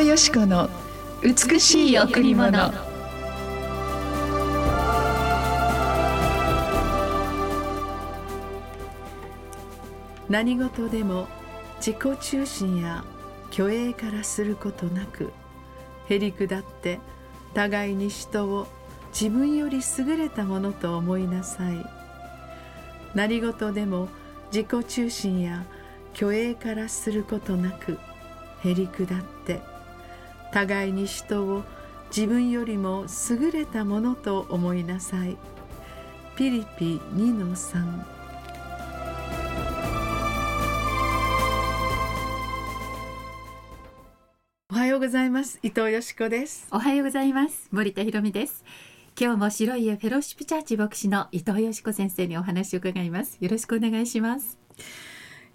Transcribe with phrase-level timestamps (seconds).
[0.00, 0.70] 藤よし子の
[1.22, 2.72] 美しい贈り物。
[10.30, 11.28] 何事でも
[11.84, 13.04] 自己中心や
[13.50, 15.34] 虚栄からすることなく
[16.08, 16.98] へりくだって
[17.52, 18.68] 互いに人を
[19.12, 21.84] 自分より優れたものと思いなさい。
[23.14, 24.08] 何事でも
[24.50, 25.66] 自己中心や
[26.14, 27.98] 虚栄からすることなく
[28.64, 29.69] へりくだって。
[30.52, 31.62] 互いに人を
[32.14, 35.36] 自分よりも優れたものと思いなさい。
[36.36, 38.20] ピリピ2の3
[44.72, 45.58] おはようございます。
[45.62, 46.66] 伊藤よしこです。
[46.70, 47.68] おはようございます。
[47.70, 48.64] 森田博美です。
[49.20, 53.36] 今日も白い家フェローシップチャーチ牧師の伊藤よしこ先生にお話を伺います。
[53.40, 54.58] よろしくお願いします。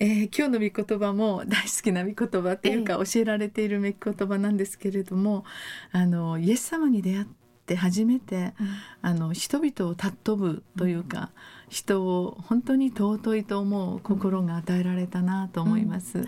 [0.00, 5.44] えー、今日の御言葉も 大好きな御言葉っていうか、教えられている御言葉なんですけれども
[5.90, 7.26] あのイエス様に出会っ
[7.66, 8.68] て初めて、うん、
[9.02, 16.26] あの人々を尊ぶというか、うん人を本当に尊いと思う心が与えられたなと思います、うん、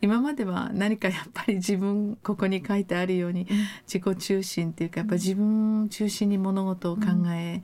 [0.00, 3.46] 今までは何かやっぱり自分ここに書いてあるように、
[3.86, 7.62] 自己中心っていうかやっぱ自分中心に物事を考え、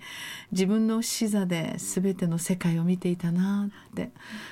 [0.52, 4.10] 自分の視座で全ての世界を見ていたなって。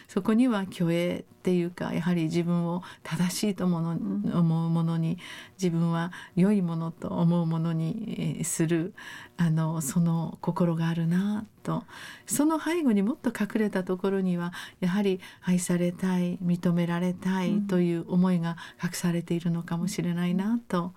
[0.09, 5.19] そこには虚栄っていうかやはり自分を正しいと思うものに
[5.61, 8.95] 自分は良いものと思うものにする
[9.37, 11.85] あのその心があるなと。
[12.27, 20.95] その背後にもっと隠れたところにはやはり愛されたい認められたいという思いが隠されているのかもしれないなと。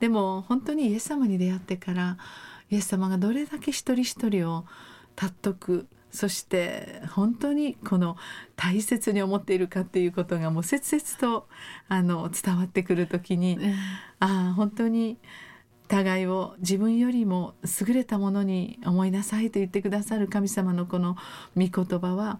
[0.00, 2.18] でも本当にイエス様に出会ってから
[2.70, 4.64] イエス様がどれだけ一人一人を
[5.16, 8.16] 尊くそして本当にこの
[8.56, 11.48] 大切に思っているかっていうことがもう切々と
[11.88, 13.58] あの伝わってくる時に、
[14.18, 15.18] ああ本当に
[15.88, 21.16] 互いを自分よりも優れたものに思いなさいと言ってくださる神様のこの
[21.56, 22.38] 御言葉は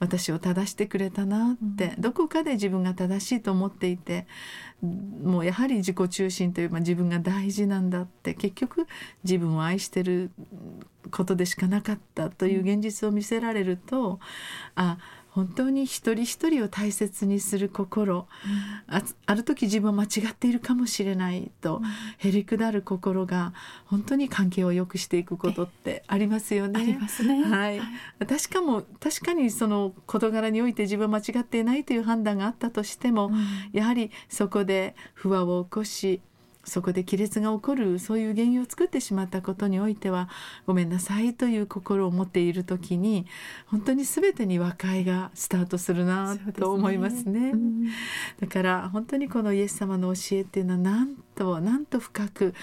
[0.00, 4.26] 私を正してくれたなって、どこかで自分が正しいと思っていて
[4.82, 8.86] もうやはり自己中心という、まあ、自分が大事なんだって結局
[9.24, 10.30] 自分を愛してる
[11.10, 14.20] ことでしかなかったという現実を見せられると
[14.74, 14.96] あ
[15.30, 18.26] 本当に一人一人を大切にする心、
[18.88, 21.80] うん、あある時自分は間違っているかもしれないと、
[22.18, 23.52] へりくだる心が
[23.86, 26.80] 本当に関係を良くしていくことってありますよね。
[26.80, 27.44] ありますね。
[27.44, 27.80] はい。
[28.26, 33.36] 確かも確かにその事柄において自分は間違っていないという判断があったとしても、うん、
[33.72, 36.20] やはりそこで不和を起こし
[36.64, 40.28] そこで亀裂が起こるそういう原因を作ってしまったことにおいては
[40.66, 43.26] ごめんなさいという心を持っている時に
[43.66, 47.84] 本当に全てに和解がスタートするなと思いますね、ねうん、
[48.40, 52.54] だから本当にこのイエス様の教えっていうのはなんとなんと深く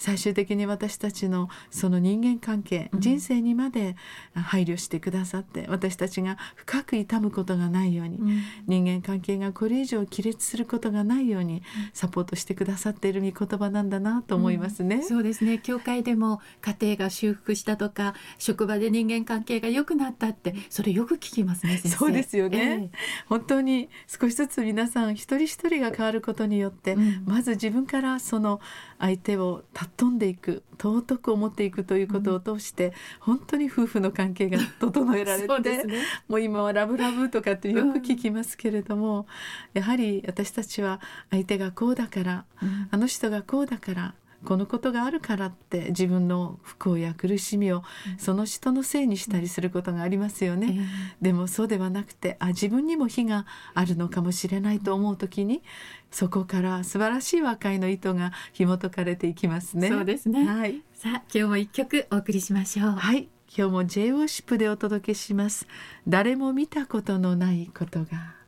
[0.00, 3.96] 最終的に私たちのその人間関係、うん、人生にまで
[4.34, 11.62] 配慮してくださって私たちが深く痛むことがないように、うん、人間関係がこれ以上亀裂することがないように
[11.92, 15.58] サポートしてくださっている御言葉なんだなと思いますね、うん、そうですね。
[15.58, 26.96] 教会でも家庭が修復したとか職場で人間関係が良くなったってそれよく聞きますねそうですよね、えー、本当に少しずつ皆さん一人一人が変わることによって、
[27.26, 28.60] まず自分からその
[28.98, 29.64] 相手を
[29.96, 39.26] 尊んでいく尊く思っていくということを通して、うん、本当に夫婦の関係が整えられてね、もう今はラブラブとかってよく聞きますけれども、
[39.74, 44.14] うん、やはり私たちは相手がこうだから、うん、あの人がこうだから
[44.44, 47.82] このことがあるからって自分の不幸や苦しみを
[48.18, 50.80] その人のせいにしたりすることがありますよね、
[51.20, 55.62] でもそうではなくてあ自分にも非があるのかもしれないと思う時に
[56.10, 59.88] そこから素晴らしい和解の意図が紐解かれていきますね。
[59.88, 62.90] そうですね、はい、さあ今日も一曲お送りしましょう。
[62.92, 63.28] はい。
[63.52, 65.66] 今日も J ウォシップでお届けします。
[66.06, 68.39] 誰も見たことのないことが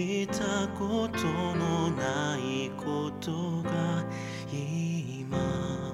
[0.00, 1.18] きたこと
[1.54, 4.02] のないことが
[4.50, 5.89] 今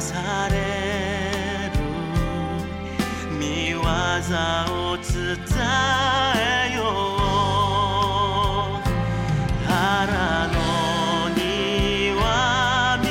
[0.00, 1.78] される
[3.38, 5.36] 見業を伝
[6.36, 6.82] えよ。
[8.74, 8.86] う
[9.66, 10.54] 腹の
[11.34, 13.08] 庭道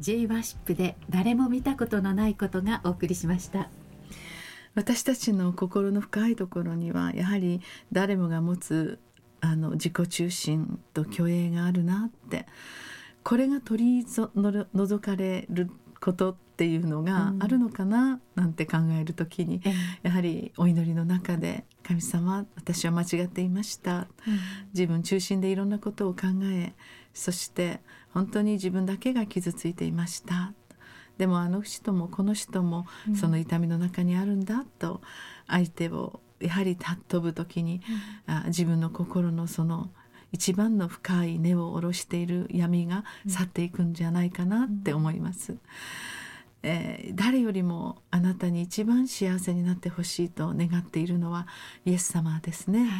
[0.00, 3.68] J ワーシップで誰も見たことのないことがお送りしました。
[4.74, 7.60] 私たちの心の深いところにはやはり
[7.92, 8.98] 誰もが持つ
[9.40, 12.46] あの自己中心と虚栄があるなって
[13.24, 15.70] これが取り除かれる
[16.00, 24.08] ことっていうのがあるのかななんて考える時に、えやはりお祈りの中で「神様私は間違っていました」
[24.74, 26.74] 自分中心でいろんなことを考え
[27.14, 27.80] そして
[28.12, 30.52] 本当に自分だけが傷ついていました。
[31.18, 33.16] でもあの人もこの人もうん。
[33.16, 35.02] その痛みの中にあるんだと
[35.46, 37.82] 相手をやはり尊ぶ時に、
[38.26, 39.90] あ自分の心のその
[40.32, 45.56] 一番の深い根を下ろしている闇が去っていくんじゃないかなって思います。
[46.62, 51.46] えー誰よりもあなたに一番幸せになってほしいと願っているのは
[51.84, 52.84] イエス様ですね。
[52.84, 52.90] はい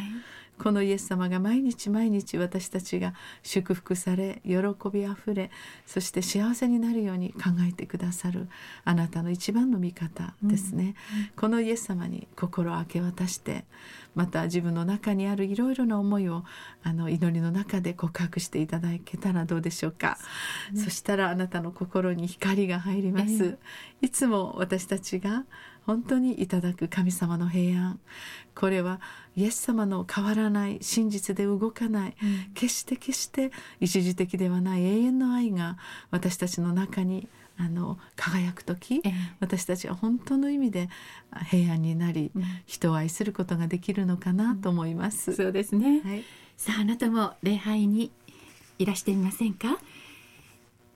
[0.61, 4.59] このイエス様が毎日毎日私たちが祝福され喜
[4.93, 5.49] びあふれ
[5.87, 8.47] そして幸せになるように考えてくださる
[8.85, 10.93] あなたの一番の味方ですね、
[11.35, 13.65] このイエス様に心を明け渡して
[14.13, 16.43] また自分の中にあるいろいろな思いを
[16.83, 20.19] あの祈りの中で告白していただけたらどうでしょうか。
[20.75, 23.57] そしたらあなたの心に光が入ります、
[24.01, 25.45] いつも私たちが
[25.85, 27.99] 本当にいただく神様の平安。
[28.55, 29.01] これは
[29.35, 32.15] イエス様の変わらない真実で動かない、
[32.53, 35.77] 決して決して一時的ではない永遠の愛が
[36.11, 39.13] 私たちの中にあの輝く時、ええ。
[39.39, 40.89] 私たちは本当の意味で
[41.49, 42.43] 平安になり、うん。
[42.65, 45.33] 人を愛することができるのかなと思います。
[45.33, 46.23] そうですね、はい。
[46.57, 48.11] さああなたも礼拝に
[48.79, 49.77] いらしてみませんか？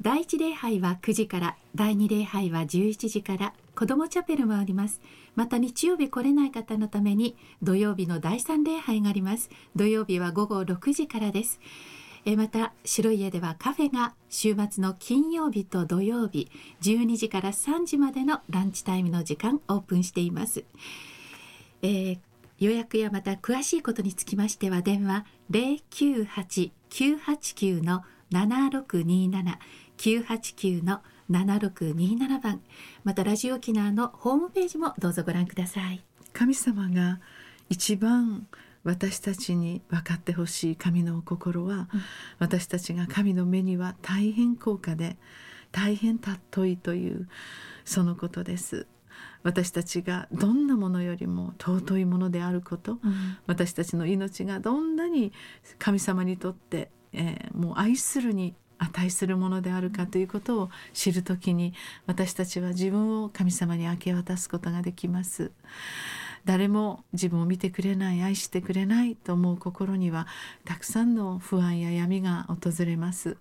[0.01, 5.01] 第一礼拝は9時から第二礼拝は11時から子どもチャペルもあります。
[5.35, 9.49] また日曜日来れない方のために土曜日の第三礼拝があります。
[9.75, 11.59] 土曜日は午後6時からです。
[12.25, 16.49] えまた白い家ではカフェが週末の金曜日と土曜日
[16.81, 20.63] 12時から3時までのランチタイムの時間オープンしています。
[21.81, 22.19] えー
[22.57, 29.57] 予約やまた詳しいことにつきましては電話098-989の7627
[29.97, 32.61] 989の7627番。
[33.03, 36.03] またラジオ沖縄のホームページもどうぞご覧ください。
[36.33, 37.19] 神様が
[37.69, 38.47] 一番
[38.83, 41.87] 私たちに分かってほしい神のお心は、
[42.37, 45.17] 私たちが神の目には大変高価で
[45.71, 47.27] 大変尊いという
[47.83, 48.85] そのことです。
[49.43, 52.99] 私たちがどんなものよりも尊いものであること、
[53.47, 55.33] 私たちの命がどんなに
[55.79, 61.73] 神様にとって、えーもう愛するに値するものであるかということを知るときに
[62.05, 65.51] 私たちは自分を神様に明け渡すことができます。
[66.45, 70.27] 誰も自分を見てくれない愛してくれないと思う心には
[70.63, 73.37] たくさんの不安や闇が訪れます。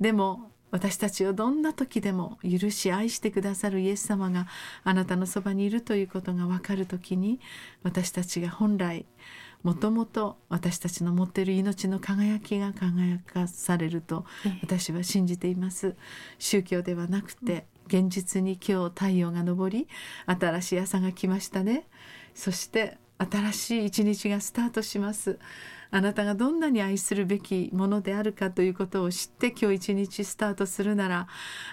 [0.00, 4.46] でも私たちをどんな時でも許し愛してくださるイエス様が
[4.84, 7.40] あなたのそばにいるということが分かる時に
[7.82, 9.06] 私たちが本来
[9.62, 14.58] もともと私たちの持っている命の輝きが輝かされるとええ。
[14.62, 15.96] 私は信じています。
[16.38, 19.88] 宗教ではなくて現実に今日太陽が昇り
[20.26, 21.86] 新しい朝が来ましたね。
[22.34, 25.38] そして新しい一日がスタートします
[25.90, 31.28] あなたがどんなに愛するべきものであるかということを知って今日一日スタートするなら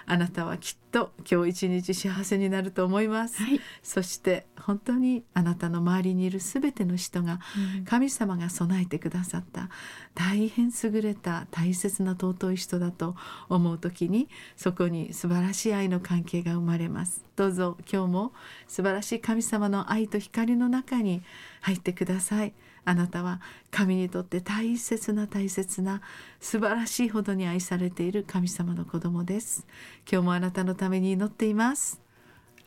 [0.06, 3.60] あなたはきっと今日一日幸せになると思います、はい。
[3.82, 7.40] そして本当にあなたの周りにいるすべての人が
[7.84, 9.68] 神様が備えてくださった
[10.14, 13.14] 大変優れた大切な尊い人だと
[13.48, 17.24] 思う時にそこに素晴らしい愛の関係が生まれます。
[17.36, 18.32] どうぞ今日も
[18.66, 21.22] 素晴らしい神様の愛と光の中に
[21.60, 22.54] 入ってください
[22.86, 23.40] あなたは
[23.72, 26.00] 神にとって大切な大切な
[26.40, 29.66] 素晴らしいほどに愛されている神様の子供です。
[30.10, 32.00] 今日もあなたのために祈っています。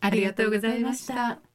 [0.01, 1.48] ありがとうございました。